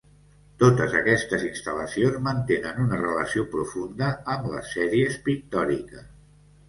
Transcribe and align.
Totes 0.61 0.95
aquestes 0.99 1.43
instal·lacions 1.49 2.17
mantenen 2.29 2.81
una 2.85 2.99
relació 3.03 3.45
profunda 3.57 4.09
amb 4.37 4.49
les 4.55 4.73
sèries 4.79 5.21
pictòriques. 5.29 6.09